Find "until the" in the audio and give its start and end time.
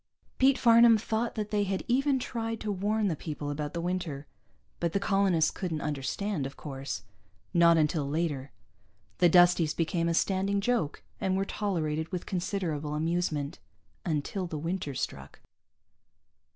14.03-14.57